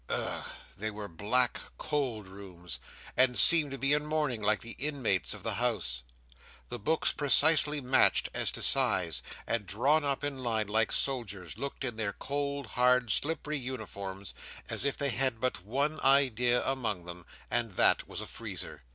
[0.09, 0.47] Ugh!
[0.75, 2.79] They were black, cold rooms;
[3.15, 6.01] and seemed to be in mourning, like the inmates of the house.
[6.69, 11.83] The books precisely matched as to size, and drawn up in line, like soldiers, looked
[11.83, 14.33] in their cold, hard, slippery uniforms,
[14.67, 18.81] as if they had but one idea among them, and that was a freezer.